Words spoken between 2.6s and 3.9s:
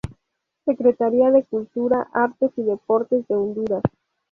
Deportes de Honduras.